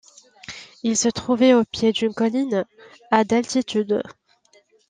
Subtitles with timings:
[0.81, 2.65] Il se trouvait au pied d'une colline,
[3.11, 4.01] à d'altitude.